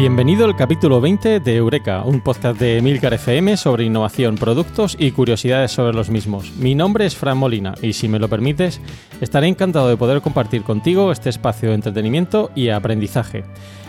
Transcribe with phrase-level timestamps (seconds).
[0.00, 5.10] Bienvenido al capítulo 20 de Eureka, un podcast de Milcar FM sobre innovación, productos y
[5.10, 6.52] curiosidades sobre los mismos.
[6.56, 8.80] Mi nombre es Fran Molina y si me lo permites,
[9.20, 13.44] estaré encantado de poder compartir contigo este espacio de entretenimiento y aprendizaje.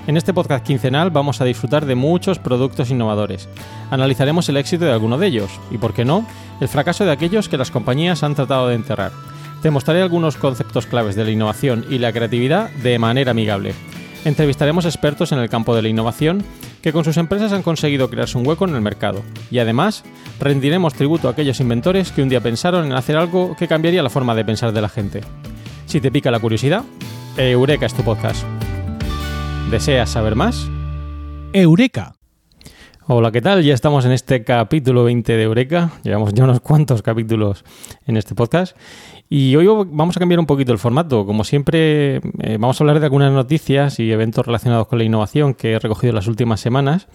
[0.05, 3.47] En este podcast quincenal vamos a disfrutar de muchos productos innovadores.
[3.89, 6.27] Analizaremos el éxito de alguno de ellos y, por qué no,
[6.59, 9.13] el fracaso de aquellos que las compañías han tratado de enterrar.
[9.61, 13.75] Te mostraré algunos conceptos claves de la innovación y la creatividad de manera amigable
[14.25, 16.43] entrevistaremos expertos en el campo de la innovación
[16.81, 19.23] que con sus empresas han conseguido crearse un hueco en el mercado.
[19.49, 20.03] Y además,
[20.39, 24.09] rendiremos tributo a aquellos inventores que un día pensaron en hacer algo que cambiaría la
[24.09, 25.21] forma de pensar de la gente.
[25.85, 26.83] Si te pica la curiosidad,
[27.37, 28.43] Eureka es tu podcast.
[29.69, 30.67] ¿Deseas saber más?
[31.53, 32.13] Eureka.
[33.07, 33.63] Hola, ¿qué tal?
[33.63, 35.91] Ya estamos en este capítulo 20 de Eureka.
[36.03, 37.65] Llevamos ya unos cuantos capítulos
[38.05, 38.77] en este podcast.
[39.33, 41.25] Y hoy vamos a cambiar un poquito el formato.
[41.25, 45.53] Como siempre, eh, vamos a hablar de algunas noticias y eventos relacionados con la innovación
[45.53, 47.07] que he recogido las últimas semanas.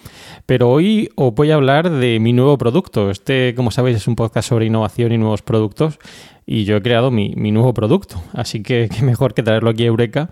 [0.47, 3.11] Pero hoy os voy a hablar de mi nuevo producto.
[3.11, 5.99] Este, como sabéis, es un podcast sobre innovación y nuevos productos.
[6.47, 8.23] Y yo he creado mi, mi nuevo producto.
[8.33, 10.31] Así que qué mejor que traerlo aquí a Eureka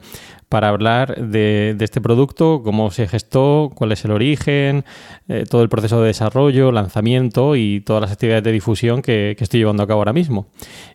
[0.54, 4.84] para hablar de, este producto, cómo se gestó, cuál es el origen,
[5.26, 9.59] eh, todo el proceso de desarrollo, lanzamiento y todas las actividades de difusión que, estoy
[9.59, 10.47] llevando a cabo ahora mismo.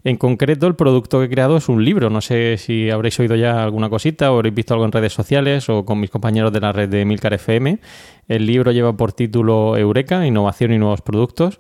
[0.06, 2.09] En concreto, el producto que he creado es un libro.
[2.09, 5.68] No sé si habréis oído ya alguna cosita o habréis visto algo en redes sociales
[5.68, 7.80] o con mis compañeros de la red de Milcar FM.
[8.30, 11.59] El libro lleva por título Eureka, Innovación y Nuevos Productos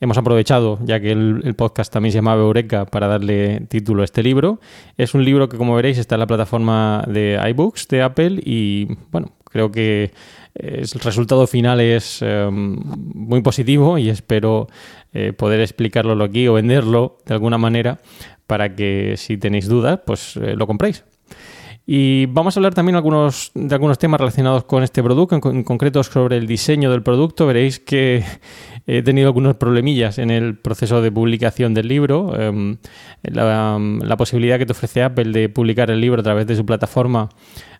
[0.00, 4.22] hemos aprovechado, ya que el, podcast también se llamaba Eureka, para darle título a este
[4.22, 4.60] libro.
[4.96, 8.88] Es un libro que, como veréis, está en la plataforma de iBooks de Apple y,
[9.10, 10.12] bueno, creo que
[10.54, 12.78] el resultado final es em,
[13.14, 14.68] muy positivo y espero
[15.12, 17.98] eh, poder explicarlo aquí o venderlo de alguna manera
[18.46, 21.04] para que si tenéis dudas, pues eh, lo compréis.
[21.86, 26.02] Y vamos a hablar también algunos, de algunos temas relacionados con este producto, en, concreto
[26.02, 27.46] sobre el diseño del producto.
[27.46, 28.24] Veréis que
[28.86, 32.40] he tenido algunos problemillas en el proceso de publicación del libro.
[32.40, 32.78] Em,
[33.22, 37.28] la, posibilidad que te ofrece Apple de publicar el libro a través de su plataforma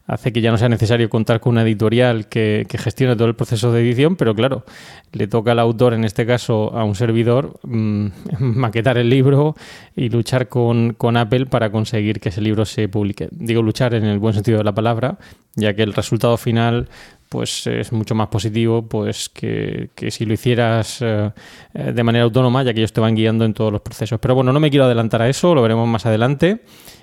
[0.07, 3.73] hace que ya no sea necesario contar con una editorial que, gestione todo el proceso
[3.73, 4.65] de edición, pero claro,
[5.13, 8.07] le toca al autor, en este caso a un servidor, mm,
[8.41, 9.57] maquetar el libro
[9.97, 13.29] y luchar con, con, Apple para conseguir que ese libro se publique.
[13.31, 15.19] Digo luchar en el buen sentido de la palabra,
[15.57, 16.89] ya que el resultado final
[17.29, 21.33] pues es mucho más positivo pues que, si lo hicieras eh,
[21.75, 24.21] eh, de manera autónoma, ya que ellos te van guiando en todos los procesos.
[24.21, 26.61] Pero bueno, no me quiero adelantar a eso, lo veremos más adelante.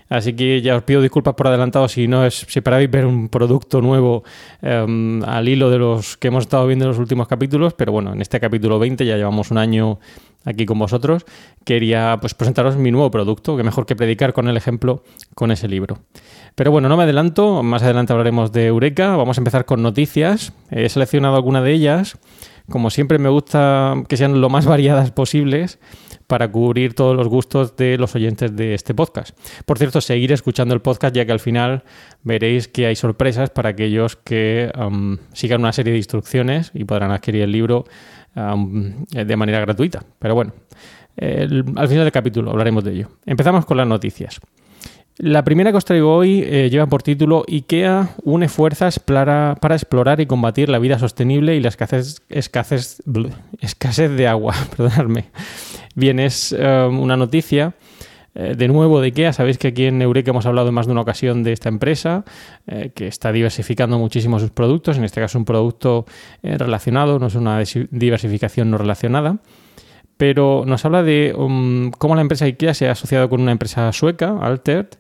[0.08, 3.30] Así que ya os pido disculpas por adelantado si no es, si esperabais ver un
[3.30, 4.24] producto nuevo
[4.62, 8.12] em, al hilo de los que hemos estado viendo en los últimos capítulos, pero bueno,
[8.12, 10.00] en este capítulo 20 ya llevamos un año
[10.44, 11.26] aquí con vosotros,
[11.64, 15.70] quería pues presentaros mi nuevo producto, que mejor que predicar con el ejemplo con ese
[15.70, 16.00] libro.
[16.56, 20.54] Pero bueno, no me adelanto, más adelante hablaremos de Eureka, vamos a empezar con noticias,
[20.70, 22.18] he seleccionado alguna de ellas,
[22.70, 25.80] como siempre me gusta que sean lo más variadas posibles
[26.28, 29.38] para cubrir todos los gustos de los oyentes de este podcast.
[29.66, 31.84] Por cierto, seguir escuchando el podcast ya que al final
[32.24, 37.12] veréis que hay sorpresas para aquellos que um, sigan una serie de instrucciones y podrán
[37.12, 37.84] adquirir el libro
[38.36, 40.06] um, de manera gratuita.
[40.20, 40.54] Pero bueno,
[41.18, 43.10] al final del capítulo hablaremos de ello.
[43.26, 44.40] Empezamos con las noticias.
[45.22, 50.20] La primera que os traigo hoy eh, lleva por título IKEA une fuerzas para, explorar
[50.20, 52.24] y combatir la vida sostenible y la escasez
[54.18, 54.56] de agua.
[54.76, 55.26] Perdonadme.
[55.94, 57.76] Bien, es eh, una noticia
[58.34, 59.32] eh, de nuevo de IKEA.
[59.32, 62.26] Sabéis que aquí en Eureka hemos hablado en más de una ocasión de esta empresa
[62.66, 64.98] que está diversificando muchísimo sus productos.
[64.98, 66.08] En este caso, un producto
[66.42, 69.38] relacionado, no es una diversificación no relacionada
[70.22, 73.92] pero nos habla de um, cómo la empresa IKEA se ha asociado con una empresa
[73.92, 74.98] sueca, Altert,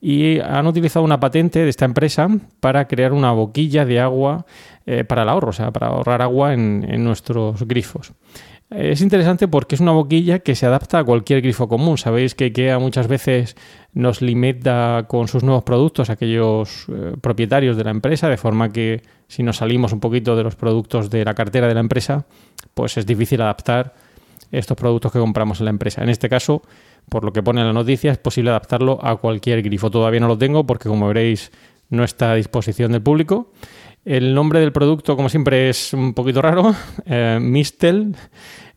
[0.00, 2.26] y han utilizado una patente de esta empresa
[2.58, 4.46] para crear una boquilla de agua
[4.84, 8.14] eh, para el ahorro, o sea, para ahorrar agua en, nuestros grifos.
[8.68, 11.96] Es interesante porque es una boquilla que se adapta a cualquier grifo común.
[11.96, 13.54] Sabéis que IKEA muchas veces
[13.92, 18.70] nos limita con sus nuevos productos a aquellos eh, propietarios de la empresa, de forma
[18.70, 22.26] que si nos salimos un poquito de los productos de la cartera de la empresa,
[22.74, 23.94] pues es difícil adaptar
[24.58, 26.02] estos productos que compramos en la empresa.
[26.02, 26.62] En este caso,
[27.08, 29.90] por lo que pone en la noticia, es posible adaptarlo a cualquier grifo.
[29.90, 31.50] Todavía no lo tengo porque, como veréis,
[31.90, 33.52] no está a disposición del público.
[34.04, 36.74] El nombre del producto, como siempre, es un poquito raro.
[37.06, 38.16] Eh, Mistel,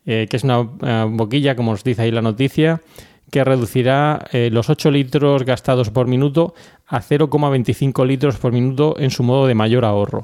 [0.06, 2.80] eh, que es una eh, boquilla, como os dice ahí la noticia,
[3.30, 6.54] que reducirá los 8 litros gastados por minuto
[6.86, 10.22] a 0,25 litros por minuto en su modo de mayor ahorro.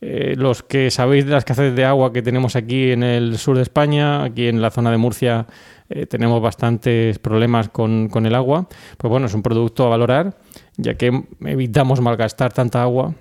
[0.00, 3.62] Los que sabéis de las escasez de agua que tenemos aquí en el sur de
[3.62, 5.46] España, aquí en la zona de Murcia,
[6.08, 8.66] tenemos bastantes problemas con, con, el agua.
[8.96, 10.38] Pues bueno, es un producto a valorar,
[10.76, 13.14] ya que evitamos malgastar tanta agua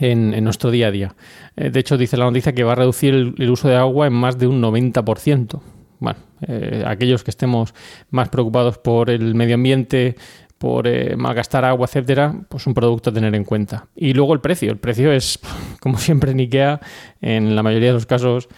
[0.00, 1.14] en, nuestro día a día.
[1.56, 4.12] Eh, de hecho, dice la noticia que va a reducir el, uso de agua en
[4.12, 5.60] más de un 90%.
[6.00, 7.74] Bueno, eh, aquellos que estemos
[8.10, 10.16] más preocupados por el medio ambiente,
[10.58, 13.86] por eh, malgastar agua, etcétera, pues un producto a tener en cuenta.
[13.94, 14.70] Y luego el precio.
[14.70, 15.38] El precio es,
[15.84, 16.80] como siempre en IKEA,
[17.20, 18.48] en la mayoría de los casos,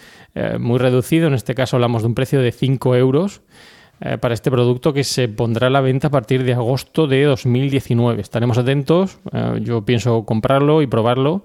[0.58, 1.28] muy reducido.
[1.28, 3.40] En este caso hablamos de un precio de 5 euros
[3.98, 7.24] eh, para este producto que se pondrá a la venta a partir de agosto de
[7.24, 8.20] 2019.
[8.20, 11.44] Estaremos atentos, eh, yo pienso comprarlo y probarlo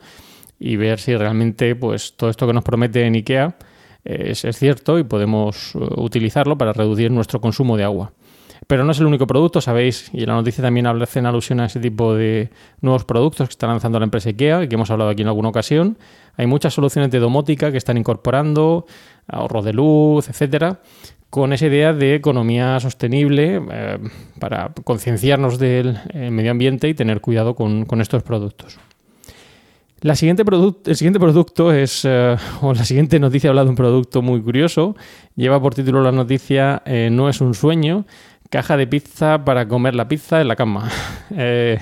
[0.59, 3.55] y ver si realmente pues, todo esto que nos promete en IKEA
[4.03, 8.11] es, cierto y podemos eh, utilizarlo para reducir nuestro consumo de agua.
[8.67, 11.65] Pero no es el único producto, sabéis, y en la noticia también hacen alusión a
[11.65, 15.09] ese tipo de nuevos productos que está lanzando la empresa IKEA y que hemos hablado
[15.09, 15.97] aquí en alguna ocasión.
[16.37, 18.85] Hay muchas soluciones de domótica que están incorporando,
[19.27, 20.79] ahorro de luz, etcétera,
[21.31, 23.97] con esa idea de economía sostenible eh,
[24.37, 28.77] para concienciarnos del eh, medio ambiente y tener cuidado con, estos productos.
[30.03, 34.97] El siguiente producto es, eh, o la siguiente noticia habla de un producto muy curioso.
[35.37, 38.05] Lleva por título la noticia No es un sueño,
[38.51, 40.89] caja de pizza para comer la pizza en la cama.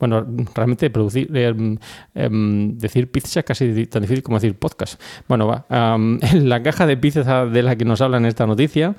[0.00, 1.76] Bueno, realmente producir, em,
[2.14, 4.98] em, decir pizza es casi tan difícil como decir podcast.
[5.28, 5.66] Bueno, va.
[6.32, 8.96] la caja de pizza de la que nos habla en esta noticia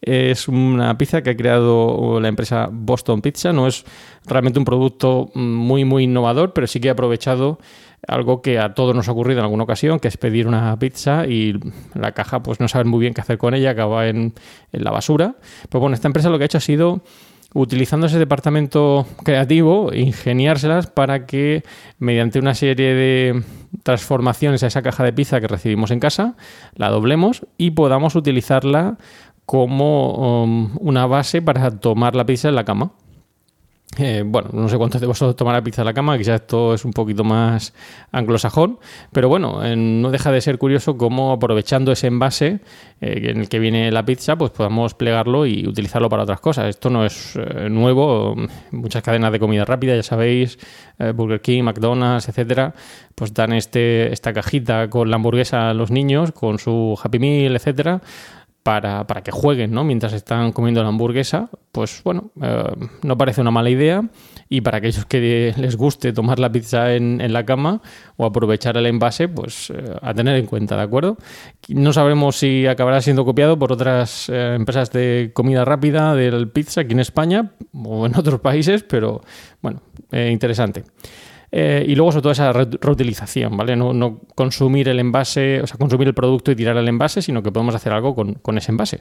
[0.00, 3.52] es una pizza que ha creado la empresa Boston Pizza.
[3.52, 3.84] No es
[4.26, 7.60] realmente un producto muy, muy innovador, pero sí que ha aprovechado
[8.06, 11.26] algo que a todos nos ha ocurrido en alguna ocasión, que es pedir una pizza
[11.26, 11.58] y
[11.94, 14.34] la caja pues no saben muy bien qué hacer con ella, acaba en,
[14.72, 15.36] la basura.
[15.68, 17.02] Pues bueno, esta empresa lo que ha hecho ha sido
[17.52, 21.64] utilizando ese departamento creativo, ingeniárselas para que
[21.98, 23.42] mediante una serie de
[23.82, 26.36] transformaciones a esa caja de pizza que recibimos en casa,
[26.74, 28.98] la doblemos y podamos utilizarla
[29.46, 32.92] como um, una base para tomar la pizza en la cama.
[33.98, 36.84] Eh, bueno, no sé cuántos de vosotros tomará pizza en la cama, quizás esto es
[36.84, 37.74] un poquito más
[38.12, 38.78] anglosajón,
[39.10, 42.60] pero bueno, eh, no deja de ser curioso cómo aprovechando ese envase
[43.00, 46.66] eh, en el que viene la pizza, pues podamos plegarlo y utilizarlo para otras cosas.
[46.66, 47.36] Esto no es
[47.68, 48.36] nuevo,
[48.70, 50.58] muchas cadenas de comida rápida, ya sabéis,
[51.14, 52.74] Burger King, McDonald's, etcétera,
[53.16, 57.56] pues dan este, esta cajita con la hamburguesa a los niños, con su Happy Meal,
[57.56, 58.02] etcétera
[58.62, 59.84] para, para, que jueguen ¿no?
[59.84, 62.64] mientras están comiendo la hamburguesa, pues bueno, eh,
[63.02, 64.08] no parece una mala idea.
[64.48, 67.80] Y para aquellos que les guste tomar la pizza en, en la cama
[68.16, 71.16] o aprovechar el envase, pues eh, a tener en cuenta, ¿de acuerdo?
[71.68, 76.82] No sabremos si acabará siendo copiado por otras eh, empresas de comida rápida del pizza
[76.82, 79.22] aquí en España o en otros países, pero
[79.62, 79.82] bueno,
[80.12, 80.84] interesante.
[81.52, 83.74] Eh, y luego sobre todo esa reutilización, ¿vale?
[83.74, 87.50] No, consumir el envase, o sea, consumir el producto y tirar el envase, sino que
[87.50, 89.00] podemos hacer algo con, ese envase.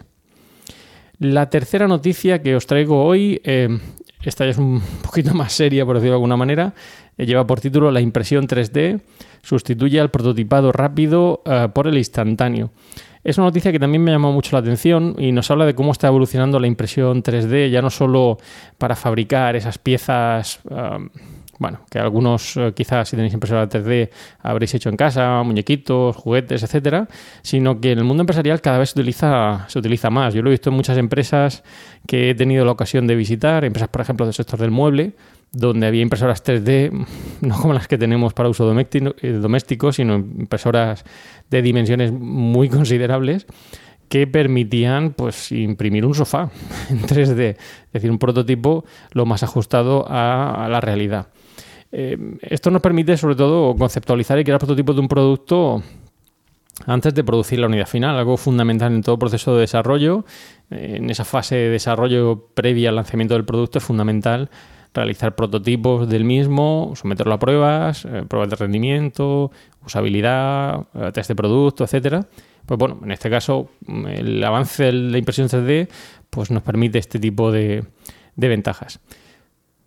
[1.20, 3.70] La tercera noticia que os traigo hoy, eh,
[4.24, 6.74] esta ya es un poquito más seria, por decirlo de alguna manera,
[7.18, 9.02] eh, lleva por título La impresión 3D
[9.42, 11.42] sustituye al prototipado rápido
[11.74, 12.72] por el instantáneo.
[13.24, 15.94] Es una noticia que también me llamó mucho la atención y nos habla de cómo
[15.94, 18.38] está evolucionando la impresión 3D, ya no solo
[18.78, 20.60] para fabricar esas piezas
[21.60, 26.64] bueno, que algunos eh, quizás si tenéis impresora 3D habréis hecho en casa, muñequitos, juguetes,
[26.64, 27.08] etcétera,
[27.42, 30.34] sino que en el mundo empresarial cada vez se utiliza, se utiliza más.
[30.34, 31.64] Yo lo he visto en muchas empresas
[32.08, 35.16] que he tenido la ocasión de visitar, empresas, por ejemplo, del sector del mueble,
[35.52, 37.06] donde había impresoras 3D,
[37.42, 41.04] no como las que tenemos para uso eh, doméstico, sino impresoras
[41.50, 43.46] de dimensiones muy considerables
[44.08, 46.50] que permitían pues imprimir un sofá
[46.90, 51.28] en 3D, es decir, un prototipo lo más ajustado a la realidad.
[51.92, 55.84] Eh, esto nos permite, sobre todo, conceptualizar y crear prototipos de un producto
[56.86, 60.26] antes de producir la unidad final, algo fundamental en todo proceso de desarrollo.
[60.70, 64.50] En esa fase de desarrollo previa al lanzamiento del producto es fundamental
[64.94, 69.52] realizar prototipos del mismo, someterlo a pruebas, eh, pruebas de rendimiento,
[69.86, 72.28] usabilidad, eh, test de producto, etcétera.
[72.66, 75.90] Pues bueno, en este caso mm, el avance de la impresión 3D
[76.30, 77.84] pues nos permite este tipo de
[78.36, 79.00] ventajas.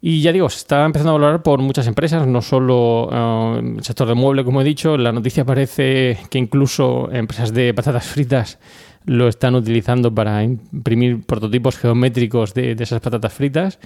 [0.04, 3.84] Y ya digo, se está empezando a valorar por muchas empresas, no solo eh, el
[3.84, 4.96] sector de mueble, como he dicho.
[4.98, 8.58] La noticia parece que incluso empresas de patatas fritas
[9.04, 13.78] lo están utilizando para imprimir prototipos geométricos de, esas patatas fritas.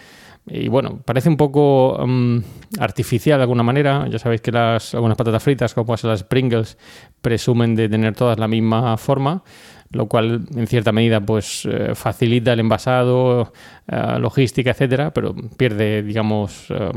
[0.47, 2.39] Y bueno, parece un poco mm,
[2.79, 4.09] artificial de alguna manera.
[4.09, 6.79] Ya sabéis que las, algunas patatas fritas, como las Pringles,
[7.21, 9.43] presumen de tener todas la misma forma
[9.91, 13.53] lo cual en cierta medida pues eh, facilita el envasado,
[13.89, 16.93] eh, logística, etcétera, pero pierde, digamos, eh,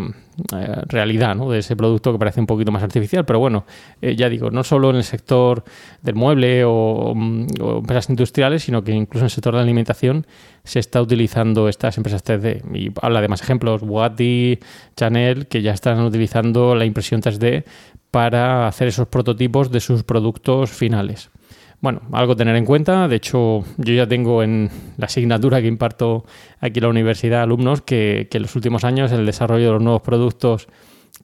[0.88, 1.50] realidad ¿no?
[1.50, 3.26] de ese producto que parece un poquito más artificial.
[3.26, 3.66] Pero bueno,
[4.02, 5.64] ya digo, no solo en el sector
[6.02, 7.14] del mueble o,
[7.62, 10.26] o, empresas industriales, sino que incluso en el sector de la alimentación
[10.64, 12.64] se está utilizando estas empresas 3D.
[12.74, 14.60] Y habla de más ejemplos, Bugatti,
[14.96, 17.64] Chanel, que ya están utilizando la impresión 3D
[18.12, 21.30] para hacer esos prototipos de sus productos finales.
[21.82, 23.08] Bueno, algo a tener en cuenta.
[23.08, 26.26] De hecho, yo ya tengo en la asignatura que imparto
[26.60, 30.02] aquí en la universidad alumnos que, en los últimos años el desarrollo de los nuevos
[30.02, 30.68] productos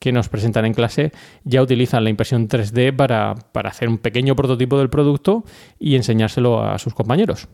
[0.00, 1.12] que nos presentan en clase
[1.44, 3.34] ya utilizan la impresión 3D para,
[3.68, 5.44] hacer un pequeño prototipo del producto
[5.78, 7.48] y enseñárselo a sus compañeros.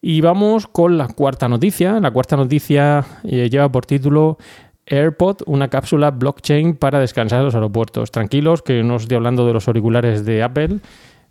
[0.00, 2.00] Y vamos con la cuarta noticia.
[2.00, 4.38] La cuarta noticia eh, lleva por título
[4.86, 8.10] AirPod, una cápsula blockchain para descansar en los aeropuertos.
[8.10, 10.78] Tranquilos, que no estoy hablando de los auriculares de Apple,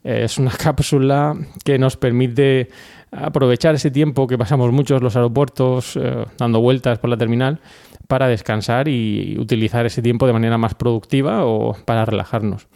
[0.04, 2.70] es una cápsula que nos permite
[3.12, 7.62] aprovechar ese tiempo que pasamos muchos los aeropuertos eh, dando vueltas por la terminal
[8.08, 12.68] para descansar y utilizar ese tiempo de manera más productiva o para relajarnos.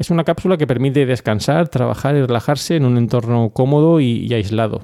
[0.00, 4.80] Es una cápsula que permite descansar, trabajar y relajarse en un entorno cómodo y, aislado.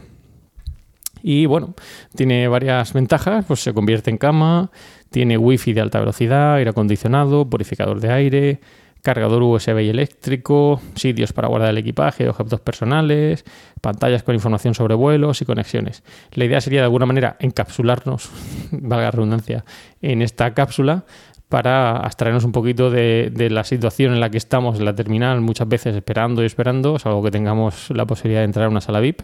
[1.22, 1.74] Y bueno,
[2.14, 4.70] tiene varias ventajas, pues se convierte en cama,
[5.08, 8.60] tiene wifi de alta velocidad, aire acondicionado, purificador de aire,
[9.06, 13.44] cargador USB y eléctrico, sitios para guardar el equipaje, objetos personales,
[13.80, 16.02] pantallas con información sobre vuelos y conexiones.
[16.32, 18.28] La idea sería de alguna manera encapsularnos,
[18.72, 19.64] valga la redundancia,
[20.02, 21.04] en esta cápsula
[21.48, 25.68] para abstraernos un poquito de, la situación en la que estamos en la terminal, muchas
[25.68, 29.22] veces esperando y esperando, salvo que tengamos la posibilidad de entrar a una sala VIP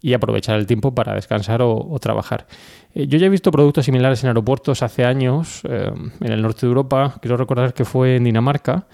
[0.00, 2.46] y aprovechar el tiempo para descansar o, trabajar.
[2.94, 6.60] Eh, yo ya he visto productos similares en aeropuertos hace años, eh, en el norte
[6.62, 8.86] de Europa, quiero recordar que fue en Dinamarca,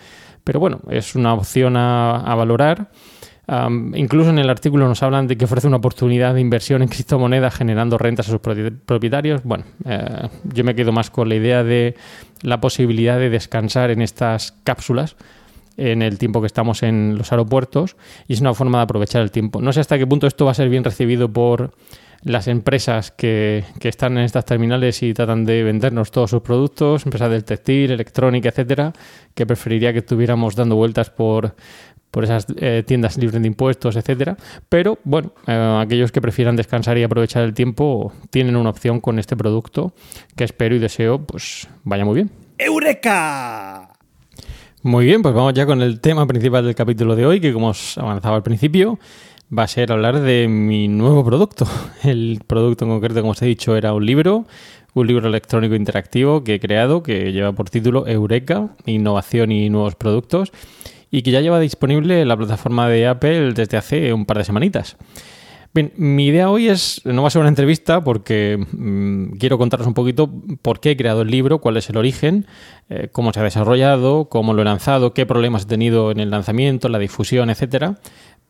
[0.45, 2.91] pero bueno, es una opción a, valorar.
[3.95, 7.55] incluso en el artículo nos hablan de que ofrece una oportunidad de inversión en criptomonedas
[7.55, 9.43] generando rentas a sus propietarios.
[9.45, 11.95] Bueno, eh, yo me quedo más con la idea de
[12.43, 15.17] la posibilidad de descansar en estas cápsulas
[15.77, 17.97] en el tiempo que estamos en los aeropuertos
[18.29, 19.61] y es una forma de aprovechar el tiempo.
[19.61, 21.73] No sé hasta qué punto esto va a ser bien recibido por
[22.23, 27.31] las empresas que, están en estas terminales y tratan de vendernos todos sus productos, empresas
[27.31, 28.93] del textil, electrónica, etcétera,
[29.35, 31.55] que preferiría que estuviéramos dando vueltas por,
[32.11, 34.37] por esas eh, tiendas libres de impuestos, etcétera.
[34.69, 39.19] Pero bueno, eh, aquellos que prefieran descansar y aprovechar el tiempo tienen una opción con
[39.19, 39.93] este producto
[40.37, 42.31] que espero y deseo pues vaya muy bien.
[42.59, 43.82] ¡Eureka!
[44.85, 47.69] Muy bien, pues vamos ya con el tema principal del capítulo de hoy, que como
[47.69, 48.99] os avanzaba al principio,
[49.57, 51.69] va a ser hablar de mi nuevo producto.
[52.03, 54.45] El producto en concreto, como os he dicho, era un libro,
[54.95, 59.95] un libro electrónico interactivo que he creado, que lleva por título Eureka, Innovación y Nuevos
[59.95, 60.51] Productos,
[61.13, 64.45] y que ya lleva disponible en la plataforma de Apple desde hace un par de
[64.45, 64.97] semanitas.
[65.75, 69.87] Bien, mi idea hoy es, no va a ser una entrevista porque mm, quiero contaros
[69.87, 72.47] un poquito por qué he creado el libro, cuál es el origen,
[72.91, 76.31] eh, cómo se ha desarrollado, cómo lo he lanzado, qué problemas he tenido en el
[76.31, 77.99] lanzamiento, la difusión, etcétera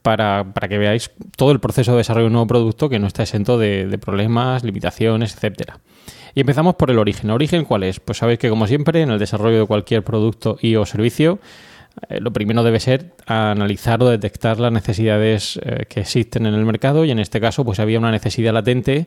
[0.03, 3.23] para, que veáis todo el proceso de desarrollo de un nuevo producto que no está
[3.23, 5.79] exento de, problemas, limitaciones, etcétera.
[6.35, 7.31] Y empezamos por el origen.
[7.31, 8.01] ¿El origen cuál es?
[8.01, 11.39] Pues sabéis que como siempre en el desarrollo de cualquier producto y o servicio
[12.09, 16.65] eh, lo primero debe ser analizar o detectar las necesidades eh, que existen en el
[16.65, 19.07] mercado y en este caso pues había una necesidad latente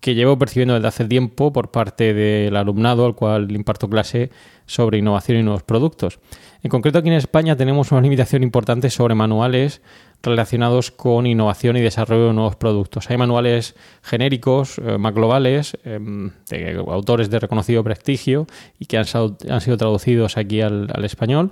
[0.00, 4.30] que llevo percibiendo desde hace tiempo por parte del alumnado al cual imparto clase
[4.66, 6.18] sobre innovación y nuevos productos.
[6.62, 9.80] En concreto aquí en España tenemos una limitación importante sobre manuales
[10.22, 13.10] relacionados con innovación y desarrollo de nuevos productos.
[13.10, 18.46] Hay manuales genéricos, eh, más globales, em, de autores de reconocido prestigio
[18.78, 21.50] y que han, sido traducidos aquí al, español,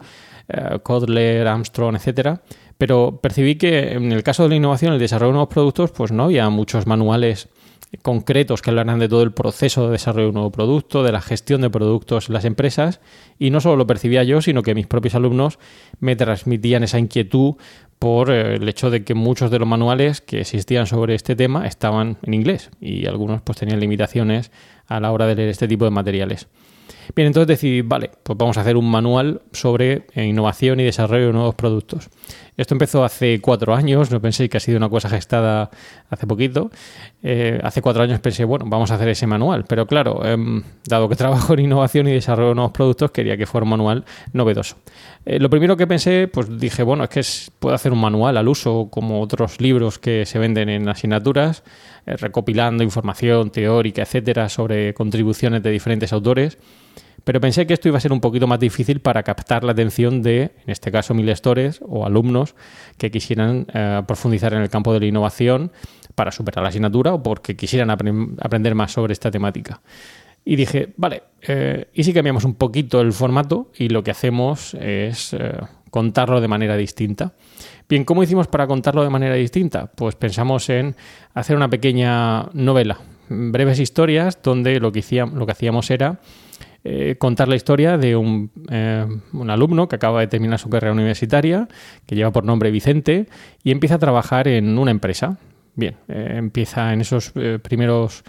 [0.52, 2.42] eh, Kotler, Armstrong, etcétera.
[2.78, 6.12] Pero percibí que en el caso de la innovación, el desarrollo de nuevos productos, pues
[6.12, 7.48] no había muchos manuales
[8.02, 11.20] concretos que hablarán de todo el proceso de desarrollo de un nuevo producto, de la
[11.20, 13.00] gestión de productos en las empresas,
[13.38, 15.58] y no solo lo percibía yo, sino que mis propios alumnos
[15.98, 17.56] me transmitían esa inquietud
[17.98, 21.66] por eh, el hecho de que muchos de los manuales que existían sobre este tema
[21.66, 24.50] estaban en inglés y algunos pues tenían limitaciones
[24.86, 26.48] a la hora de leer este tipo de materiales.
[27.14, 31.28] Bien, entonces decidí, vale, pues vamos a hacer un manual sobre eh, innovación y desarrollo
[31.28, 32.08] de nuevos productos.
[32.56, 35.70] Esto empezó hace cuatro años, no pensé que ha sido una cosa gestada
[36.10, 36.70] hace poquito.
[37.22, 41.08] Eh, hace cuatro años pensé, bueno, vamos a hacer ese manual, pero claro, em, dado
[41.08, 44.76] que trabajo en innovación y desarrollo de nuevos productos, quería que fuera un manual novedoso.
[45.24, 47.22] Eh, lo primero que pensé, pues dije, bueno, es que
[47.58, 51.64] puedo hacer un manual al uso, como otros libros que se venden en asignaturas,
[52.06, 56.58] recopilando información teórica, etcétera, sobre contribuciones de diferentes autores
[57.24, 60.22] pero pensé que esto iba a ser un poquito más difícil para captar la atención
[60.22, 62.54] de, en este caso, mil lectores o alumnos
[62.98, 65.72] que quisieran eh, profundizar en el campo de la innovación
[66.14, 69.80] para superar la asignatura o porque quisieran aprender más sobre esta temática.
[70.44, 74.74] Y dije, vale, eh, ¿y si cambiamos un poquito el formato y lo que hacemos
[74.74, 75.52] es eh,
[75.90, 77.34] contarlo de manera distinta?
[77.88, 79.86] Bien, ¿cómo hicimos para contarlo de manera distinta?
[79.86, 80.96] Pues pensamos en
[81.34, 82.98] hacer una pequeña novela,
[83.28, 86.20] breves historias, donde lo que hacíamos era
[86.82, 90.94] eh, contar la historia de un, eh, un, alumno que acaba de terminar su carrera
[90.94, 91.68] universitaria,
[92.06, 93.26] que lleva por nombre Vicente,
[93.62, 95.36] y empieza a trabajar en una empresa.
[95.74, 97.32] Bien, eh, empieza en esos
[97.62, 98.24] primeros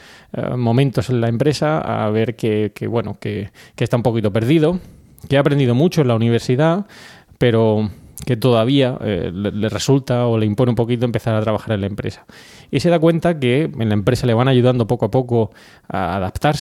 [0.56, 4.80] momentos en la empresa a ver que, que bueno, que, que está un poquito perdido,
[5.30, 6.86] que ha aprendido mucho en la universidad,
[7.38, 7.90] pero
[8.26, 12.26] que todavía le, resulta o le impone un poquito empezar a trabajar en la empresa.
[12.70, 15.52] Y se da cuenta que en la empresa le van ayudando poco a poco
[15.90, 16.61] a adaptarse.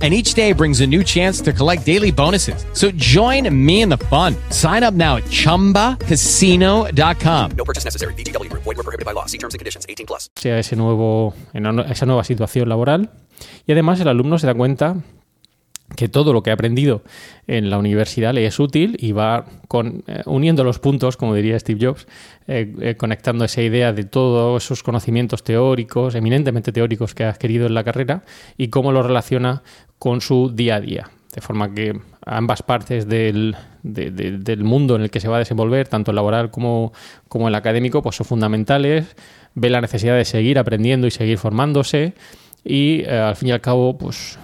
[0.00, 2.64] and each day brings a new chance to collect daily bonuses.
[2.72, 4.36] So join me in the fun.
[4.50, 7.50] Sign up now at ChumbaCasino.com.
[7.56, 8.14] No purchase necessary.
[8.14, 8.48] BGW.
[8.52, 9.26] Void were prohibited by law.
[9.26, 9.86] See terms and conditions.
[9.88, 10.30] 18 plus.
[10.36, 11.34] Sea ese nuevo,
[11.90, 13.10] esa nueva situación laboral.
[13.66, 14.96] Y además el alumno se da cuenta
[15.96, 17.02] que todo lo que ha aprendido
[17.46, 21.58] en la universidad le es útil y va con, eh, uniendo los puntos, como diría
[21.58, 22.06] Steve Jobs,
[22.46, 27.66] eh, eh, conectando esa idea de todos esos conocimientos teóricos, eminentemente teóricos que ha adquirido
[27.66, 28.22] en la carrera
[28.56, 29.62] y cómo lo relaciona
[29.98, 31.10] con su día a día.
[31.34, 35.86] De forma que ambas partes del, del mundo en el que se va a desenvolver,
[35.86, 36.92] tanto el laboral como,
[37.28, 39.14] como el académico, pues son fundamentales.
[39.54, 42.14] Ve la necesidad de seguir aprendiendo y seguir formándose
[42.64, 44.38] y al fin y al cabo, pues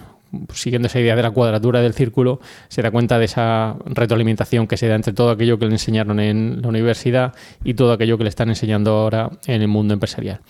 [0.53, 4.77] siguiendo esa idea de la cuadratura del círculo, se da cuenta de esa retroalimentación que
[4.77, 8.25] se da entre todo aquello que le enseñaron en la universidad y todo aquello que
[8.25, 10.41] le están enseñando ahora en el mundo empresarial.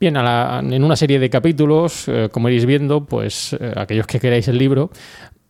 [0.00, 4.48] Bien, en una serie de capítulos, eh, como iréis viendo, pues eh, aquellos que queráis
[4.48, 4.90] el libro,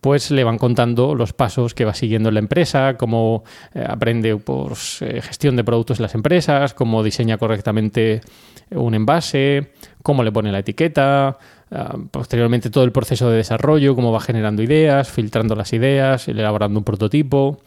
[0.00, 4.36] pues le van contando los pasos que va siguiendo en la empresa, cómo eh, aprende
[4.36, 8.20] por gestión de productos en las empresas, cómo diseña correctamente
[8.70, 11.38] un envase, cómo le pone la etiqueta,
[11.74, 16.78] Ah, posteriormente todo el proceso de desarrollo, cómo va generando ideas, filtrando las ideas, elaborando
[16.78, 17.62] un prototipo,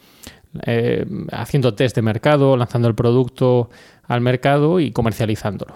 [0.64, 3.68] eh, haciendo test de mercado, lanzando el producto
[4.06, 5.74] al mercado y comercializándolo.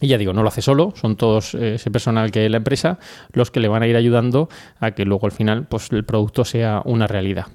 [0.00, 2.52] Y ya digo, no lo hace solo, son todos eh, ese personal que hay en
[2.52, 2.98] la empresa
[3.32, 4.48] los que le van a ir ayudando
[4.80, 7.46] a que luego al final pues, el producto sea una realidad.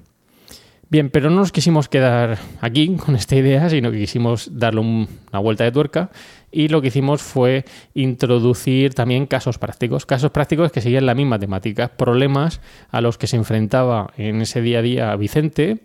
[0.88, 5.38] Bien, pero no nos quisimos quedar aquí con esta idea, sino que quisimos darle una
[5.38, 6.10] vuelta de tuerca
[6.52, 11.38] y lo que hicimos fue introducir también casos prácticos, casos prácticos que seguían la misma
[11.38, 12.60] temática, problemas
[12.90, 15.80] a los que se enfrentaba en ese día a día Vicente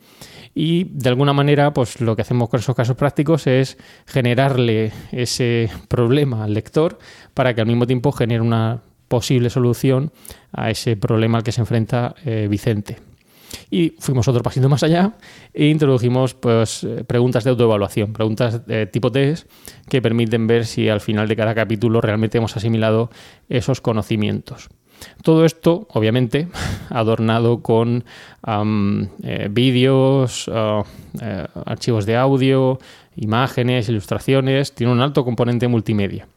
[0.53, 5.69] y de alguna manera pues lo que hacemos con esos casos prácticos es generarle ese
[5.87, 6.97] problema al lector
[7.33, 10.11] para que al mismo tiempo genere una posible solución
[10.51, 13.14] a ese problema al que se enfrenta eh, Vicente.
[13.69, 15.13] Y fuimos otro pasito más allá
[15.53, 19.49] e introdujimos pues, eh, preguntas de autoevaluación, preguntas de tipo test
[19.89, 23.09] que permiten ver si al final de cada capítulo realmente hemos asimilado
[23.49, 24.69] esos conocimientos.
[25.23, 26.47] Todo esto, obviamente,
[26.89, 28.05] adornado con
[29.23, 30.83] eh, vídeos, ah,
[31.21, 32.79] eh, archivos de audio,
[33.15, 36.27] imágenes, ilustraciones, tiene un alto componente multimedia.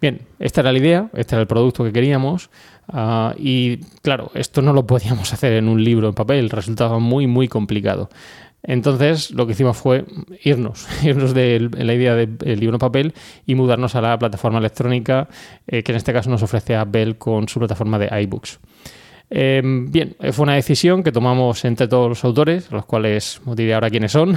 [0.00, 2.50] Bien, esta era la idea, este era el producto que queríamos.
[2.88, 7.26] Ah, y claro, esto no lo podíamos hacer en un libro en papel, resultaba muy,
[7.26, 8.08] muy complicado.
[8.62, 10.04] Entonces lo que hicimos fue
[10.42, 13.14] irnos, irnos de la idea del libro en papel
[13.46, 15.28] y mudarnos a la plataforma electrónica
[15.66, 18.58] eh, que en este caso nos ofrece Apple con su plataforma de iBooks.
[19.28, 23.74] Em, bien, fue una decisión que tomamos entre todos los autores, los cuales os diré
[23.74, 24.36] ahora quiénes son,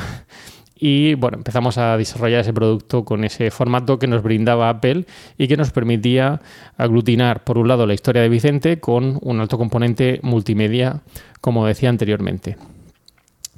[0.80, 5.06] y bueno, empezamos a desarrollar ese producto con ese formato que nos brindaba Apple
[5.38, 6.42] y que nos permitía
[6.78, 11.02] aglutinar, por un lado, la historia de Vicente con un alto componente multimedia,
[11.42, 12.58] como decía anteriormente.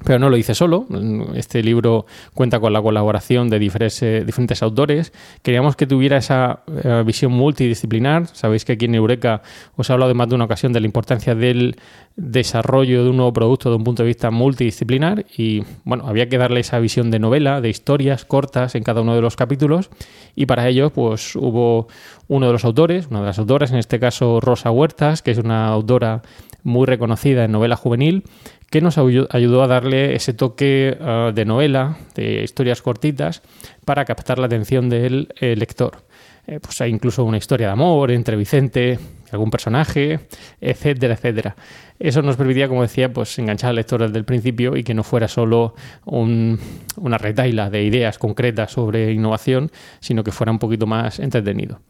[0.04, 0.86] Pero no lo hice solo.
[1.34, 5.12] Este libro cuenta con la colaboración de diferentes, diferentes autores.
[5.42, 8.26] Queríamos que tuviera esa eh, visión multidisciplinar.
[8.28, 9.42] Sabéis que aquí en Eureka
[9.76, 11.76] os he hablado de más de una ocasión de la importancia del
[12.16, 15.24] desarrollo de un nuevo producto de un punto de vista multidisciplinar.
[15.36, 19.14] Y bueno, había que darle esa visión de novela, de historias cortas en cada uno
[19.14, 19.90] de los capítulos.
[20.34, 21.88] Y para ello, pues hubo
[22.28, 25.38] uno de los autores, una de las autoras, en este caso Rosa Huertas, que es
[25.38, 26.22] una autora
[26.62, 28.24] muy reconocida en novela juvenil,
[28.72, 33.42] que nos ayudó a darle ese toque ah, de novela, de historias cortitas,
[33.84, 35.98] para captar la atención del eh, lector.
[36.46, 38.98] Eh, pues hay incluso una historia de amor entre Vicente
[39.30, 40.20] algún personaje,
[40.58, 41.54] etcétera, etcétera.
[41.98, 45.02] Eso nos permitía, como decía, pues enganchar al lector desde el principio y que no
[45.02, 51.18] fuera solo una retaila de ideas concretas sobre innovación, sino que fuera un poquito más
[51.18, 51.80] entretenido.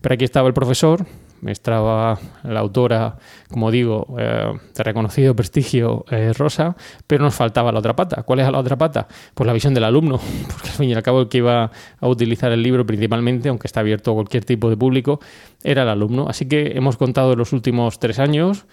[0.00, 1.06] Pero aquí estaba el profesor,
[1.50, 3.16] estaba la autora,
[3.50, 6.76] como digo, eh, de reconocido prestigio, eh, Rosa,
[7.06, 8.22] pero nos faltaba la otra pata.
[8.22, 9.08] ¿Cuál es la otra pata?
[9.34, 10.18] Pues la visión del alumno,
[10.50, 13.66] porque al fin y al cabo el que iba a utilizar el libro principalmente, aunque
[13.66, 15.20] está abierto a cualquier tipo de público,
[15.64, 16.28] era el alumno.
[16.28, 18.66] Así que hemos contado los últimos tres años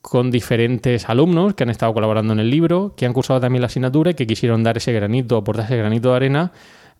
[0.00, 3.66] con diferentes alumnos que han estado colaborando en el libro, que han cursado también la
[3.66, 6.52] asignatura y que quisieron dar ese granito, aportar ese granito de arena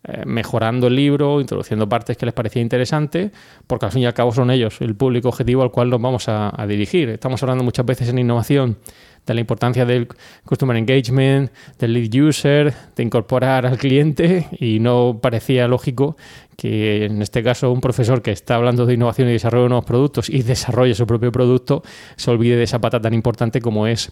[0.07, 3.31] eh, mejorando el libro, introduciendo partes que les parecía interesante,
[3.67, 6.29] porque al fin y al cabo son ellos el público objetivo al cual nos vamos
[6.29, 7.09] a, a dirigir.
[7.09, 8.77] Estamos hablando muchas veces en innovación
[9.25, 10.07] de la importancia del
[10.45, 16.15] Customer Engagement, del Lead User, de incorporar al cliente y no parecía lógico
[16.55, 19.85] que en este caso un profesor que está hablando de innovación y desarrollo de nuevos
[19.85, 21.83] productos y desarrolle su propio producto
[22.15, 24.09] se olvide de esa pata tan importante como es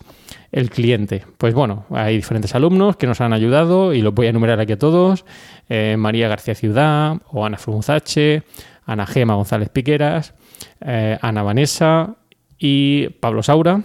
[0.51, 1.25] el cliente.
[1.37, 4.73] Pues bueno, hay diferentes alumnos que nos han ayudado y los voy a enumerar aquí
[4.73, 5.25] a todos.
[5.69, 8.43] Eh, María García Ciudad o Ana Frunzache,
[8.85, 10.33] Ana Gema González Piqueras,
[10.81, 12.15] eh, Ana Vanessa
[12.57, 13.81] y Pablo Saura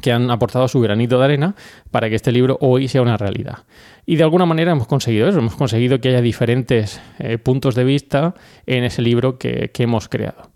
[0.00, 1.54] que han aportado su granito de arena
[1.90, 3.64] para que este libro hoy sea una realidad.
[4.06, 7.84] Y de alguna manera hemos conseguido eso, hemos conseguido que haya diferentes eh, puntos de
[7.84, 8.34] vista
[8.66, 10.50] en ese libro que, hemos creado.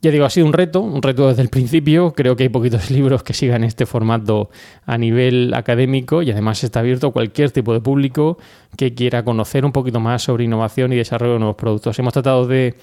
[0.00, 2.12] Ya digo, ha sido un reto, un reto desde el principio.
[2.12, 4.50] Creo que hay poquitos libros que sigan este formato
[4.86, 8.38] a nivel académico y además está abierto a cualquier tipo de público
[8.76, 11.98] que quiera conocer un poquito más sobre innovación y desarrollo de nuevos productos.
[11.98, 12.76] Hemos tratado de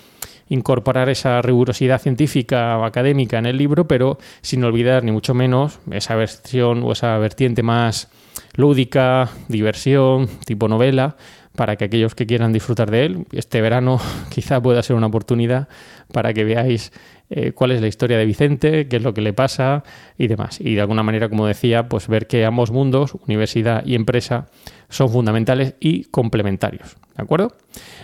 [0.49, 5.79] incorporar esa rigurosidad científica o académica en el libro, pero sin olvidar ni mucho menos
[5.91, 8.09] esa versión o esa vertiente más
[8.55, 11.15] lúdica, diversión, tipo novela,
[11.55, 15.67] para que aquellos que quieran disfrutar de él, este verano quizá pueda ser una oportunidad
[16.11, 16.91] para que veáis
[17.29, 19.83] eh, cuál es la historia de Vicente, qué es lo que le pasa
[20.17, 20.59] y demás.
[20.61, 24.47] Y de alguna manera, como decía, pues ver que ambos mundos, universidad y empresa,
[24.89, 26.97] son fundamentales y complementarios.
[27.15, 27.53] ¿De acuerdo?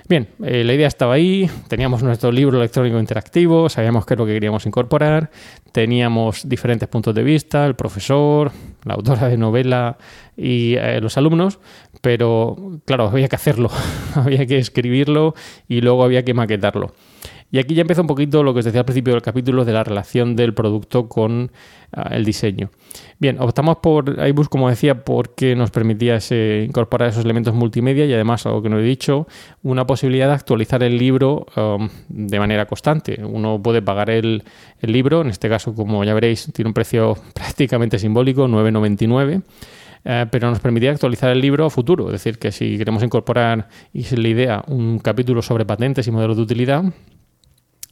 [0.07, 4.25] Bien, eh, la idea estaba ahí, teníamos nuestro libro electrónico interactivo, sabíamos qué es lo
[4.25, 5.31] que queríamos incorporar,
[5.73, 8.51] teníamos diferentes puntos de vista, el profesor,
[8.85, 9.97] la autora de novela
[10.37, 11.59] y eh, los alumnos,
[12.01, 13.69] pero claro, había que hacerlo,
[14.15, 15.35] había que escribirlo
[15.67, 16.93] y luego había que maquetarlo.
[17.51, 19.73] Y aquí ya empieza un poquito lo que os decía al principio del capítulo de
[19.73, 21.51] la relación del producto con
[21.91, 22.71] ah, el diseño.
[23.19, 26.17] Bien, optamos por iBooks, como decía, porque nos permitía
[26.63, 29.27] incorporar esos elementos multimedia y además, algo que no he dicho,
[29.63, 33.21] una posibilidad de actualizar el libro um, de manera constante.
[33.21, 34.43] Uno puede pagar el,
[34.81, 39.41] libro, en este caso, como ya veréis, tiene un precio prácticamente simbólico, 9,99.
[40.03, 42.07] Eh, pero nos permitía actualizar el libro a futuro.
[42.07, 46.11] Es decir, que si queremos incorporar, y es la idea, un capítulo sobre patentes y
[46.11, 46.83] modelos de utilidad,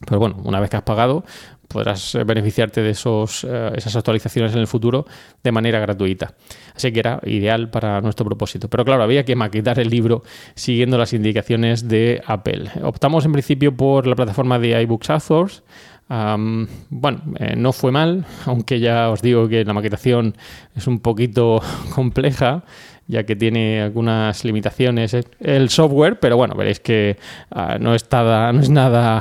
[0.05, 1.23] pero bueno, una vez que has pagado,
[1.69, 5.05] podrás eh, beneficiarte de esos, eh, esas actualizaciones en el futuro
[5.41, 6.33] de manera gratuita.
[6.75, 8.67] Así que era ideal para nuestro propósito.
[8.69, 10.23] Pero claro, había que maquetar el libro
[10.55, 12.71] siguiendo las indicaciones de Apple.
[12.83, 15.63] Optamos en principio por la plataforma de iBooks Authors.
[16.09, 20.35] bueno, eh, no fue mal, aunque ya os digo que la maquetación
[20.75, 21.61] es un poquito
[21.95, 22.63] compleja
[23.09, 27.17] ya que tiene algunas limitaciones el software, pero bueno, veréis que
[27.49, 29.19] ah, no, es nada, no es nada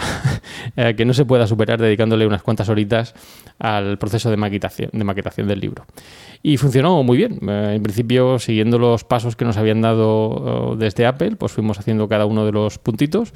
[0.77, 3.15] eh, que no se pueda superar dedicándole unas cuantas horitas
[3.59, 5.87] al proceso de maquetación, de maquetación del libro.
[6.43, 7.39] Y funcionó muy bien.
[7.49, 11.79] Eh, en principio, siguiendo los pasos que nos habían dado oh, desde Apple, pues fuimos
[11.79, 13.33] haciendo cada uno de los puntitos,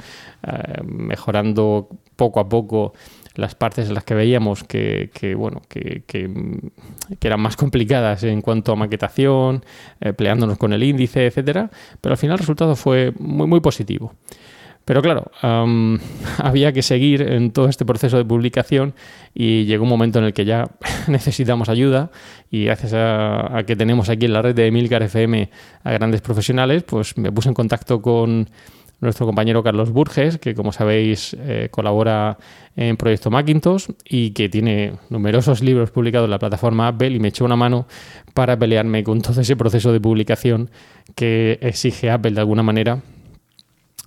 [0.47, 2.93] eh, mejorando poco a poco
[3.35, 6.31] las partes en las que veíamos que, bueno, que, que,
[7.21, 9.64] eran más complicadas en cuanto a maquetación,
[10.01, 14.14] eh, peleándonos con el índice, etcétera, pero al final el resultado fue muy, muy positivo.
[14.85, 15.31] Pero claro,
[16.38, 18.95] había que seguir en todo este proceso de publicación
[19.33, 20.71] y llegó un momento en el que ya
[21.07, 22.11] necesitamos ayuda
[22.51, 25.51] y gracias a, a, que tenemos aquí en la red de Emilcar FM
[25.85, 28.49] a grandes profesionales, pues me puse en contacto con
[29.03, 32.38] nuestro compañero Carlos Burges, que como sabéis eh, colabora
[32.77, 37.29] en Proyecto Macintosh y que tiene numerosos libros publicados en la plataforma Apple y me
[37.29, 37.87] echó una mano
[38.33, 40.71] para pelearme con todo ese proceso de publicación
[41.17, 43.03] que exige Apple de alguna manera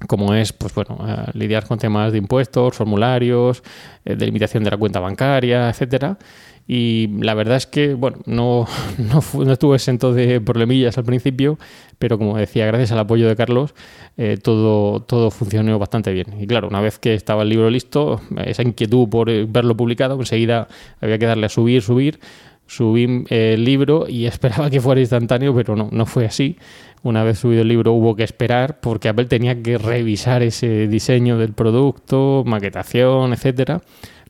[0.07, 3.63] como es pues bueno eh, lidiar con temas de impuestos, formularios,
[4.03, 6.17] eh, delimitación de la cuenta bancaria, etcétera.
[6.67, 11.59] Y la verdad es que, bueno, no, no, no, estuve exento de problemillas al principio,
[11.99, 13.75] pero como decía, gracias al apoyo de Carlos,
[14.17, 16.27] eh, todo, todo funcionó bastante bien.
[16.39, 20.67] Y claro, una vez que estaba el libro listo, esa inquietud por verlo publicado, enseguida
[21.01, 22.19] había que darle a subir, subir.
[22.67, 26.57] Subí el libro y esperaba que fuera instantáneo, pero no, no fue así.
[27.03, 31.37] Una vez subido el libro hubo que esperar porque Apple tenía que revisar ese diseño
[31.37, 33.81] del producto, maquetación, etcétera,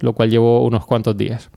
[0.01, 1.49] lo cual llevó unos cuantos días.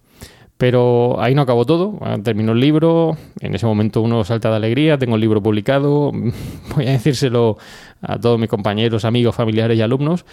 [0.59, 4.99] Pero ahí no acabó todo, terminó el libro, en ese momento uno salta de alegría,
[4.99, 6.11] tengo el libro publicado,
[6.75, 7.59] voy a decírselo
[8.03, 10.25] a todos mis compañeros, amigos, familiares y alumnos,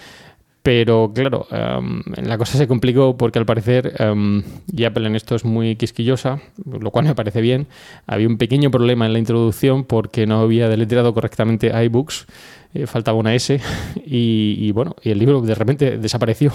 [0.65, 4.41] pero claro, um, la cosa se complicó porque al parecer, um,
[4.75, 7.67] y Apple en esto es muy quisquillosa, lo cual me parece bien,
[8.07, 12.25] había un pequeño problema en la introducción porque no había deletreado correctamente iBooks,
[12.73, 13.61] eh, faltaba una S,
[14.07, 16.51] y, y, bueno, y el libro de repente desapareció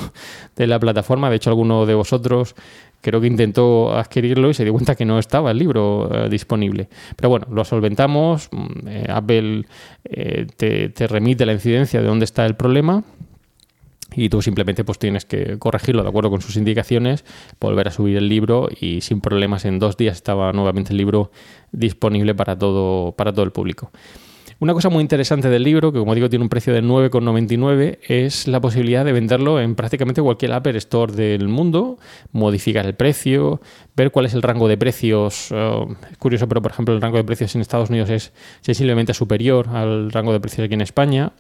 [0.57, 1.31] de la plataforma.
[1.31, 2.57] De hecho, alguno de vosotros
[3.01, 6.89] creo que intentó adquirirlo y se dio cuenta que no estaba el libro eh, disponible.
[7.17, 9.65] Pero bueno, lo solventamos, mm, eh, Apple
[10.05, 13.05] eh, te, te remite la incidencia de dónde está el problema
[14.15, 17.25] y tú simplemente pues tienes que corregirlo de acuerdo con sus indicaciones,
[17.61, 21.31] volver a subir el libro y sin problemas en dos días estaba nuevamente el libro
[21.73, 23.91] disponible para todo, para todo el público.
[24.61, 28.47] Una cosa muy interesante del libro, que como digo tiene un precio de 9,99, es
[28.47, 31.99] la posibilidad de venderlo en prácticamente cualquier Apple Store del mundo,
[32.33, 33.63] modificar el precio,
[33.97, 35.51] ver cuál es el rango de precios.
[35.51, 39.15] Uh, es curioso, pero por ejemplo el rango de precios en Estados Unidos es sensiblemente
[39.15, 41.33] superior al rango de precios aquí en España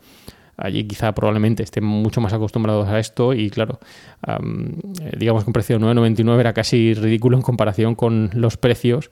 [0.56, 3.80] allí quizá probablemente estén mucho más acostumbrados a esto y claro,
[4.28, 4.72] um,
[5.16, 9.08] digamos que un precio de 9,99 era casi ridículo en comparación con los precios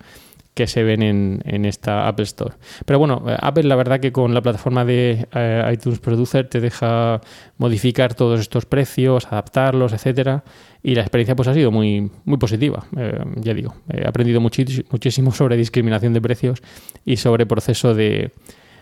[0.55, 2.55] que se ven en, en, esta Apple Store.
[2.85, 7.21] Pero bueno, Apple la verdad que con la plataforma de uh, iTunes Producer te deja
[7.59, 10.43] modificar todos estos precios, adaptarlos, etcétera,
[10.83, 12.87] y la experiencia pues ha sido muy, muy positiva.
[12.97, 16.63] Eh, ya digo, he aprendido muchísimo sobre discriminación de precios
[17.05, 18.33] y sobre proceso de,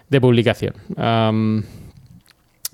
[0.09, 0.74] de publicación.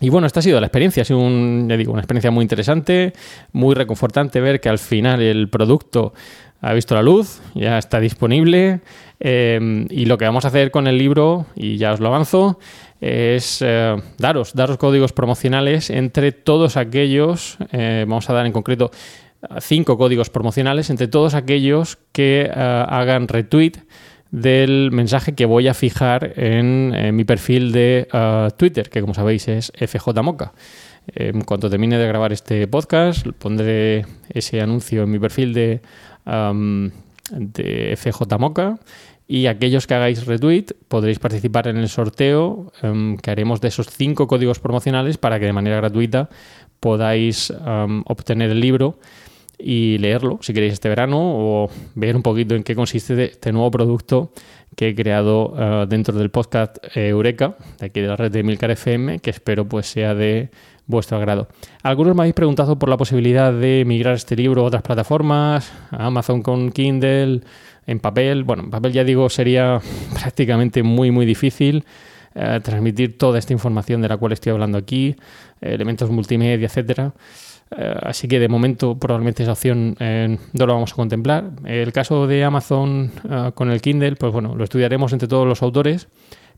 [0.02, 2.42] Y bueno, esta ha sido la experiencia, ha sido un, ya digo, una experiencia muy
[2.42, 3.12] interesante,
[3.52, 6.12] muy reconfortante ver que al final el producto
[6.60, 8.80] ha visto la luz, ya está disponible
[9.20, 12.58] eh, y lo que vamos a hacer con el libro, y ya os lo avanzo,
[13.00, 18.90] es eh, daros, daros códigos promocionales entre todos aquellos, eh, vamos a dar en concreto
[19.60, 23.72] cinco códigos promocionales entre todos aquellos que hagan retweet
[24.32, 29.14] del mensaje que voy a fijar en, en mi perfil de uh, Twitter, que como
[29.14, 30.52] sabéis es FJMoca.
[31.06, 35.82] En cuanto termine de grabar este podcast, pondré ese anuncio en mi perfil de,
[36.24, 36.90] um,
[37.30, 38.78] de FJMoca
[39.28, 43.88] y aquellos que hagáis retweet podréis participar en el sorteo um, que haremos de esos
[43.88, 46.30] cinco códigos promocionales para que de manera gratuita
[46.80, 47.52] podáis
[48.06, 48.98] obtener el libro
[49.62, 53.70] y leerlo si queréis este verano o ver un poquito en qué consiste este nuevo
[53.70, 54.33] producto
[54.77, 58.70] que he creado uh, dentro del podcast Eureka, de aquí de la red de Milcar
[58.70, 60.51] FM, que espero pues sea de
[60.87, 61.48] vuestro agrado.
[61.83, 66.07] Algunos me habéis preguntado por la posibilidad de migrar este libro a otras plataformas, a
[66.07, 67.42] Amazon con Kindle,
[67.87, 68.44] en papel.
[68.44, 69.81] Bueno, en papel ya digo sería
[70.14, 71.85] prácticamente muy muy difícil.
[72.35, 75.14] Eh, transmitir toda esta información de la cual estoy hablando aquí,
[75.61, 77.12] elementos multimedia, etcétera.
[77.76, 81.50] Eh, así que de momento probablemente esa opción eh, no lo vamos a contemplar.
[81.64, 85.62] El caso de Amazon uh, con el Kindle, pues bueno, lo estudiaremos entre todos los
[85.62, 86.08] autores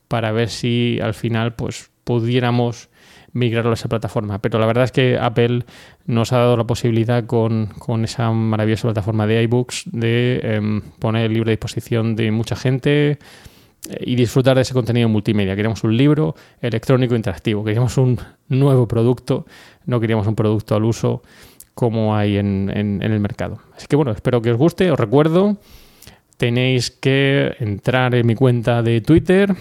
[0.08, 2.88] para ver si al final pues pudiéramos
[3.32, 4.38] migrarlo a esa plataforma.
[4.40, 5.64] Pero la verdad es que Apple
[6.06, 11.26] nos ha dado la posibilidad con, con esa maravillosa plataforma de iBooks de eh, poner
[11.26, 13.18] el libro a disposición de mucha gente
[14.00, 15.54] y disfrutar de ese contenido multimedia.
[15.54, 18.18] Queríamos un libro electrónico interactivo, queríamos un
[18.48, 19.46] nuevo producto,
[19.86, 21.22] no queríamos un producto al uso
[21.74, 23.58] como hay en, en, el mercado.
[23.76, 24.90] Así que bueno, espero que os guste.
[24.90, 25.56] Os recuerdo,
[26.36, 29.54] tenéis que entrar en mi cuenta de Twitter,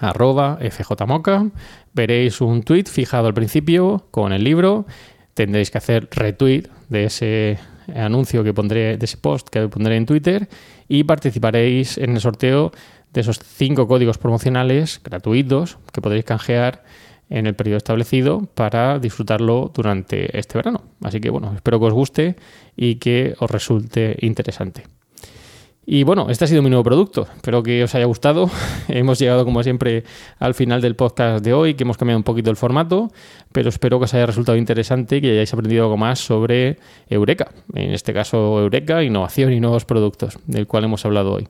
[0.00, 1.50] arroba fjmoca,
[1.92, 4.86] veréis un tweet fijado al principio con el libro,
[5.34, 7.58] tendréis que hacer retweet de ese
[7.94, 10.48] anuncio que pondré, de ese post que pondré en Twitter
[10.88, 12.72] y participaréis en el sorteo
[13.12, 16.84] de esos cinco códigos promocionales gratuitos que podréis canjear
[17.30, 20.82] en el periodo establecido para disfrutarlo durante este verano.
[21.02, 22.36] Así que bueno, espero que os guste
[22.76, 24.84] y que os resulte interesante.
[25.84, 27.26] Y bueno, este ha sido mi nuevo producto.
[27.34, 28.48] Espero que os haya gustado.
[28.88, 30.04] hemos llegado, como siempre,
[30.38, 33.10] al final del podcast de hoy, que hemos cambiado un poquito el formato,
[33.50, 37.50] pero espero que os haya resultado interesante y que hayáis aprendido algo más sobre Eureka.
[37.74, 41.48] En este caso, Eureka, innovación y nuevos productos, del cual hemos hablado hoy.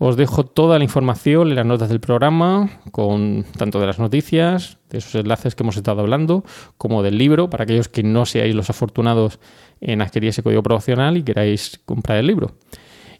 [0.00, 4.78] Os dejo toda la información en las notas del programa, con tanto de las noticias,
[4.90, 6.44] de esos enlaces que hemos estado hablando,
[6.76, 9.40] como del libro, para aquellos que no seáis los afortunados
[9.80, 12.54] en adquirir ese código promocional y queráis comprar el libro.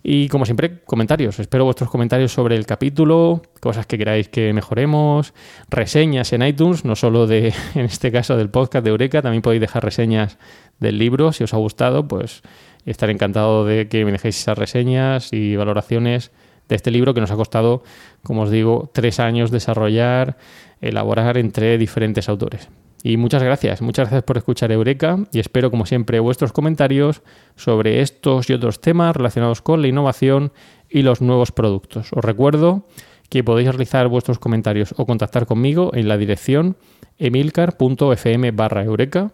[0.05, 1.41] Y como siempre, comentarios.
[1.41, 5.35] Espero vuestros comentarios sobre el capítulo, cosas que queráis que mejoremos,
[5.69, 9.61] reseñas en iTunes, no solo de, en este caso, del podcast de Eureka, también podéis
[9.61, 10.39] dejar reseñas
[10.79, 11.33] del libro.
[11.33, 12.43] Si os ha gustado, pues
[12.87, 16.31] estaré encantado de que me dejéis esas reseñas y valoraciones
[16.69, 17.83] de este libro que nos ha costado,
[18.23, 20.37] como os digo, tres años desarrollar,
[20.81, 22.69] elaborar entre diferentes autores.
[23.03, 27.23] Y muchas gracias, muchas gracias por escuchar Eureka y espero como siempre vuestros comentarios
[27.55, 30.53] sobre estos y otros temas relacionados con la innovación
[30.89, 32.13] y los nuevos productos.
[32.13, 32.87] Os recuerdo
[33.29, 36.77] que podéis realizar vuestros comentarios o contactar conmigo en la dirección
[37.19, 39.33] emilcar.fm barra eureka,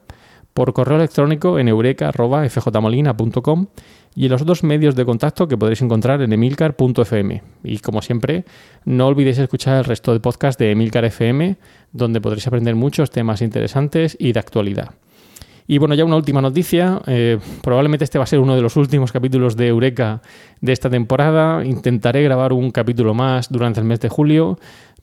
[0.54, 3.66] por correo electrónico en eureka.fjmolina.com
[4.16, 7.42] y en los otros medios de contacto que podréis encontrar en emilcar.fm.
[7.64, 8.44] Y como siempre,
[8.84, 11.56] no olvidéis escuchar el resto de podcast de Emilcar FM,
[11.92, 14.94] donde podréis aprender muchos temas interesantes y de actualidad.
[15.66, 17.00] Y bueno, ya una última noticia.
[17.06, 20.20] Eh, probablemente este va a ser uno de los últimos capítulos de Eureka
[20.60, 21.64] de esta temporada.
[21.64, 24.58] Intentaré grabar un capítulo más durante el mes de julio,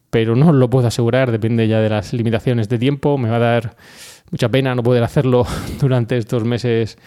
[0.09, 3.17] pero no os lo puedo asegurar, depende ya de las limitaciones de tiempo.
[3.17, 3.75] Me va a dar
[4.29, 5.45] mucha pena no poder hacerlo
[5.81, 6.97] durante estos meses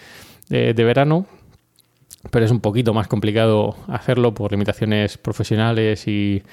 [0.49, 1.25] de verano
[2.31, 6.43] pero es un poquito más complicado hacerlo por limitaciones profesionales y,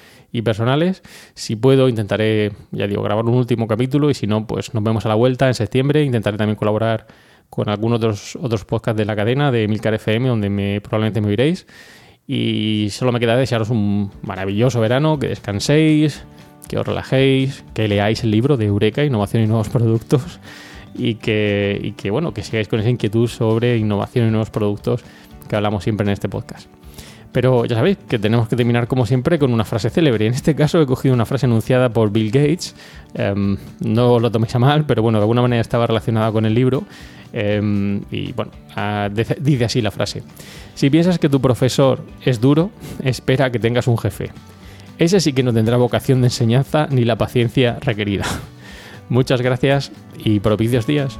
[0.43, 1.03] personales.
[1.35, 5.05] Si puedo, intentaré, ya digo, grabar un último capítulo y si no, pues nos vemos
[5.05, 6.03] a la vuelta en septiembre.
[6.03, 7.07] Intentaré también colaborar
[7.49, 11.27] con algunos otros, otros podcasts de la cadena de Milcar FM, donde me, probablemente me
[11.27, 11.67] oiréis.
[12.25, 16.25] Y solo me queda desearos un maravilloso verano, que descanséis,
[16.67, 20.39] que os relajéis, que leáis el libro de Eureka, Innovación y Nuevos Productos,
[20.95, 25.03] y que, y que, bueno, que sigáis con esa inquietud sobre innovación y nuevos productos
[25.53, 26.67] que hablamos siempre en este podcast.
[27.31, 30.25] Pero ya sabéis que tenemos que terminar como siempre con una frase célebre.
[30.25, 32.75] En este caso he cogido una frase anunciada por Bill Gates.
[33.13, 36.55] Em, no lo toméis a mal, pero bueno, de alguna manera estaba relacionada con el
[36.55, 36.85] libro.
[37.33, 38.51] Em, y bueno,
[39.11, 40.23] dice así la frase.
[40.73, 42.71] Si piensas que tu profesor es duro,
[43.03, 44.31] espera que tengas un jefe.
[44.97, 48.25] Ese sí que no tendrá vocación de enseñanza ni la paciencia requerida.
[49.09, 51.19] Muchas gracias y propicios días.